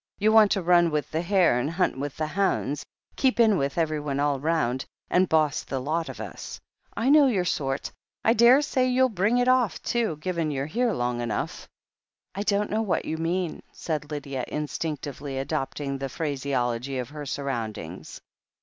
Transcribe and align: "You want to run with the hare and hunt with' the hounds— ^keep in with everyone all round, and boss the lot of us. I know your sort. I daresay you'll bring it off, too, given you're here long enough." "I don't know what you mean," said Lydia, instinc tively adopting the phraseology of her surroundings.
"You 0.17 0.31
want 0.31 0.49
to 0.53 0.63
run 0.63 0.89
with 0.89 1.11
the 1.11 1.21
hare 1.21 1.59
and 1.59 1.69
hunt 1.69 1.95
with' 1.95 2.17
the 2.17 2.25
hounds— 2.25 2.83
^keep 3.17 3.39
in 3.39 3.55
with 3.55 3.77
everyone 3.77 4.19
all 4.19 4.39
round, 4.39 4.83
and 5.11 5.29
boss 5.29 5.61
the 5.61 5.79
lot 5.79 6.09
of 6.09 6.19
us. 6.19 6.59
I 6.97 7.11
know 7.11 7.27
your 7.27 7.45
sort. 7.45 7.91
I 8.25 8.33
daresay 8.33 8.87
you'll 8.87 9.09
bring 9.09 9.37
it 9.37 9.47
off, 9.47 9.79
too, 9.83 10.15
given 10.17 10.49
you're 10.49 10.65
here 10.65 10.91
long 10.91 11.21
enough." 11.21 11.69
"I 12.33 12.41
don't 12.41 12.71
know 12.71 12.81
what 12.81 13.05
you 13.05 13.19
mean," 13.19 13.61
said 13.71 14.09
Lydia, 14.09 14.43
instinc 14.51 15.01
tively 15.01 15.39
adopting 15.39 15.99
the 15.99 16.09
phraseology 16.09 16.97
of 16.97 17.09
her 17.09 17.27
surroundings. 17.27 18.19